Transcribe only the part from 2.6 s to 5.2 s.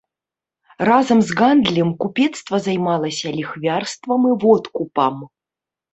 займалася ліхвярствам і водкупам.